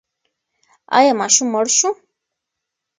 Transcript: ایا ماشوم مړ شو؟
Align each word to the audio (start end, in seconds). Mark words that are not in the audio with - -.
ایا 0.97 1.13
ماشوم 1.19 1.47
مړ 1.53 1.65
شو؟ 1.77 1.89